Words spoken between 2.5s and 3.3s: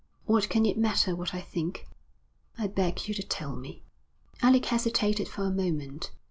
'I beg you to